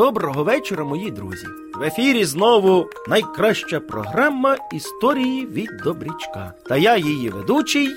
[0.00, 1.46] Доброго вечора, мої друзі.
[1.74, 6.52] В ефірі знову найкраща програма історії від Добрячка.
[6.68, 7.88] Та я її ведучий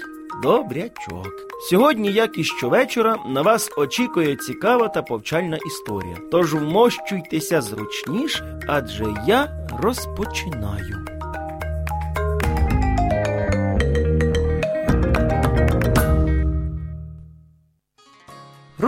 [0.44, 1.28] Добрячок.
[1.70, 6.18] Сьогодні, як і щовечора, на вас очікує цікава та повчальна історія.
[6.32, 11.03] Тож вмощуйтеся зручніше, адже я розпочинаю.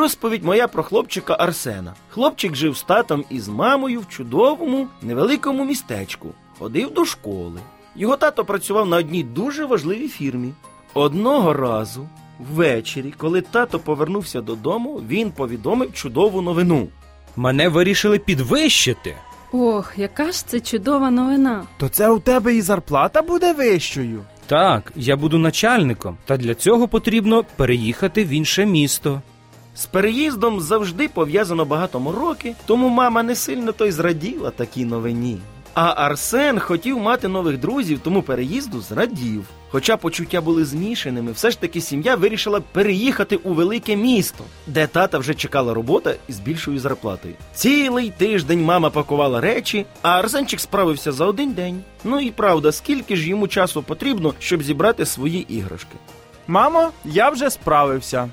[0.05, 1.93] Розповідь моя про хлопчика Арсена.
[2.09, 6.27] Хлопчик жив з татом і з мамою в чудовому невеликому містечку,
[6.59, 7.59] ходив до школи.
[7.95, 10.53] Його тато працював на одній дуже важливій фірмі.
[10.93, 12.07] Одного разу,
[12.39, 16.87] ввечері, коли тато повернувся додому, він повідомив чудову новину.
[17.35, 19.15] Мене вирішили підвищити.
[19.51, 21.63] Ох, яка ж це чудова новина.
[21.77, 24.21] То це у тебе і зарплата буде вищою.
[24.47, 29.21] Так, я буду начальником, та для цього потрібно переїхати в інше місто.
[29.75, 35.37] З переїздом завжди пов'язано багато мороки, тому мама не сильно то й зраділа такій новині.
[35.73, 39.45] А Арсен хотів мати нових друзів, тому переїзду зрадів.
[39.69, 45.17] Хоча почуття були змішаними, все ж таки сім'я вирішила переїхати у велике місто, де тата
[45.17, 47.33] вже чекала робота із більшою зарплатою.
[47.53, 51.83] Цілий тиждень мама пакувала речі, а Арсенчик справився за один день.
[52.03, 55.95] Ну і правда, скільки ж йому часу потрібно, щоб зібрати свої іграшки.
[56.47, 58.29] Мамо, я вже справився.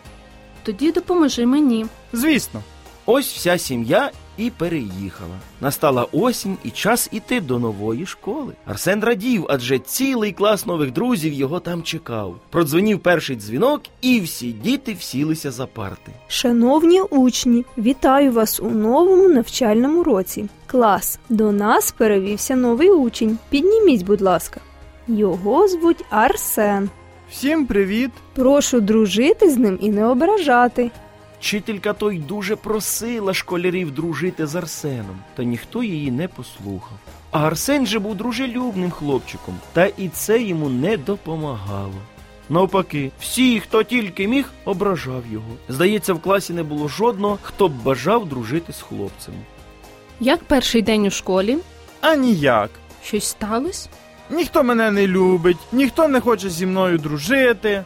[0.63, 1.87] Тоді допоможи мені.
[2.13, 2.63] Звісно.
[3.07, 5.35] Ось вся сім'я і переїхала.
[5.61, 8.53] Настала осінь і час іти до нової школи.
[8.67, 12.37] Арсен радів, адже цілий клас нових друзів його там чекав.
[12.51, 16.13] Продзвонів перший дзвінок, і всі діти всілися за парти.
[16.29, 20.49] Шановні учні, вітаю вас у новому навчальному році.
[20.67, 23.39] Клас, до нас перевівся новий учень.
[23.51, 24.61] Підніміть, будь ласка.
[25.09, 26.91] Його звуть Арсен.
[27.33, 28.11] Всім привіт.
[28.35, 30.91] Прошу дружити з ним і не ображати.
[31.41, 36.99] Вчителька той дуже просила школярів дружити з Арсеном, та ніхто її не послухав.
[37.31, 41.95] А Арсен же був дружелюбним хлопчиком, та і це йому не допомагало.
[42.49, 45.53] Навпаки, всі, хто тільки міг, ображав його.
[45.69, 49.35] Здається, в класі не було жодного, хто б бажав дружити з хлопцем.
[50.21, 51.59] Як перший день у школі?
[52.01, 52.71] А ніяк.
[53.05, 53.89] Щось сталося?
[54.33, 57.85] Ніхто мене не любить, ніхто не хоче зі мною дружити.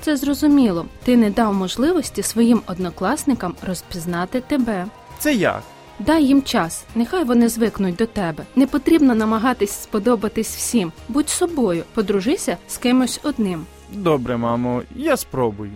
[0.00, 0.86] Це зрозуміло.
[1.04, 4.86] Ти не дав можливості своїм однокласникам розпізнати тебе.
[5.18, 5.62] Це як?
[5.98, 8.44] Дай їм час, нехай вони звикнуть до тебе.
[8.56, 10.92] Не потрібно намагатись сподобатись всім.
[11.08, 13.66] Будь собою, подружися з кимось одним.
[13.92, 15.72] Добре, мамо, я спробую.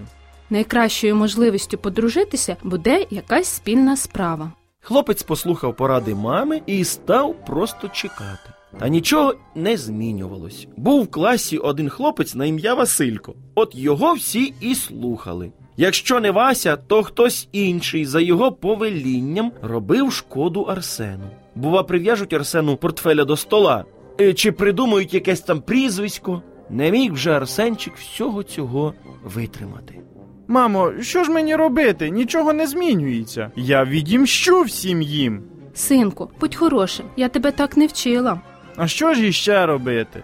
[0.50, 4.52] Найкращою можливістю подружитися буде якась спільна справа.
[4.80, 8.53] Хлопець послухав поради мами і став просто чекати.
[8.78, 10.68] Та нічого не змінювалось.
[10.76, 13.34] Був в класі один хлопець на ім'я Василько.
[13.54, 15.52] От його всі і слухали.
[15.76, 21.24] Якщо не Вася, то хтось інший за його повелінням робив шкоду Арсену.
[21.54, 23.84] Бува, прив'яжуть Арсену портфеля до стола,
[24.20, 26.42] е, чи придумають якесь там прізвисько.
[26.70, 30.00] Не міг вже Арсенчик всього цього витримати.
[30.48, 32.10] Мамо, що ж мені робити?
[32.10, 33.50] Нічого не змінюється.
[33.56, 35.42] Я відімщу всім їм.
[35.74, 38.40] Синку, будь хорошим, я тебе так не вчила.
[38.76, 40.22] А що ж іще робити?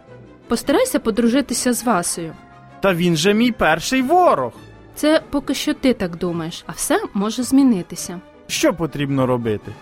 [0.48, 2.32] Постарайся подружитися з Васею.
[2.80, 4.52] Та він же мій перший ворог.
[4.94, 8.20] Це поки що ти так думаєш, а все може змінитися.
[8.46, 9.72] Що потрібно робити?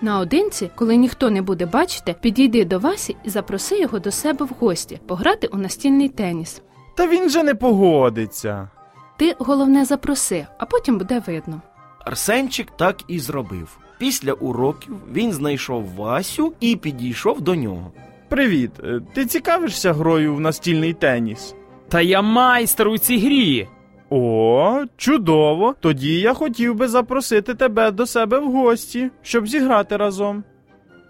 [0.00, 4.50] Наодинці, коли ніхто не буде бачити, підійди до Васі і запроси його до себе в
[4.60, 6.62] гості пограти у настільний теніс.
[6.96, 8.68] Та він же не погодиться.
[9.18, 11.60] Ти головне запроси, а потім буде видно.
[12.04, 13.78] Арсенчик так і зробив.
[13.98, 17.92] Після уроків він знайшов Васю і підійшов до нього.
[18.28, 21.54] Привіт, е, ти цікавишся грою в настільний теніс?
[21.88, 23.68] Та я майстер у цій грі.
[24.10, 25.74] О, чудово!
[25.80, 30.44] Тоді я хотів би запросити тебе до себе в гості, щоб зіграти разом.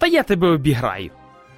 [0.00, 1.10] Та я тебе обіграю.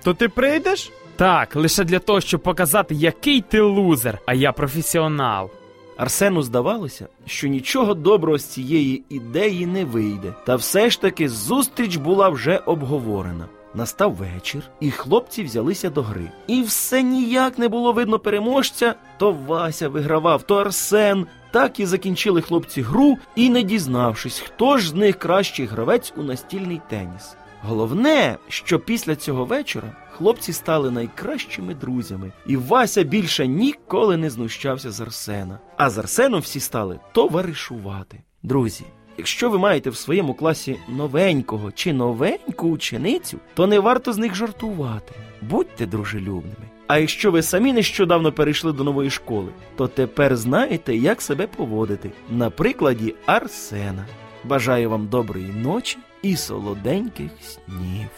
[0.03, 0.93] То ти прийдеш?
[1.17, 5.51] Так, лише для того, щоб показати, який ти лузер, а я професіонал.
[5.97, 10.35] Арсену здавалося, що нічого доброго з цієї ідеї не вийде.
[10.47, 13.49] Та все ж таки зустріч була вже обговорена.
[13.75, 16.31] Настав вечір, і хлопці взялися до гри.
[16.47, 18.95] І все ніяк не було видно переможця.
[19.19, 21.27] То Вася вигравав, то Арсен.
[21.51, 26.23] Так і закінчили хлопці гру, і не дізнавшись, хто ж з них кращий гравець у
[26.23, 27.37] настільний теніс.
[27.63, 34.91] Головне, що після цього вечора хлопці стали найкращими друзями, і Вася більше ніколи не знущався
[34.91, 35.59] з Арсена.
[35.77, 38.23] А з Арсеном всі стали товаришувати.
[38.43, 38.85] Друзі,
[39.19, 44.35] якщо ви маєте в своєму класі новенького чи новеньку ученицю, то не варто з них
[44.35, 45.15] жартувати.
[45.43, 46.71] Будьте дружелюбними.
[46.87, 52.11] А якщо ви самі нещодавно перейшли до нової школи, то тепер знаєте, як себе поводити
[52.31, 54.07] на прикладі Арсена.
[54.45, 58.09] Бажаю вам доброї ночі і солоденьких снів.